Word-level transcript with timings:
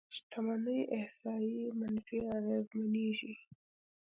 شتمنۍ 0.15 0.79
احصایې 0.97 1.61
منفي 1.79 2.19
اغېزمنېږي. 2.37 3.33